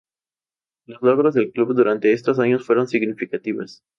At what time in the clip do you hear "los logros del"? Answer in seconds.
0.87-1.51